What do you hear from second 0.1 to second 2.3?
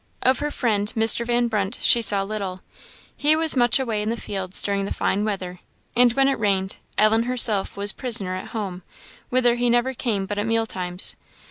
Of her only friend, Mr. Van Brunt, she saw